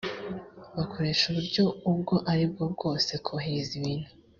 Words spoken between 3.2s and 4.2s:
kohereza ibintu